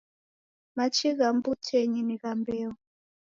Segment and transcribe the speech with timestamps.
[0.75, 2.71] Machi gha mbutenyi ni gha mbeo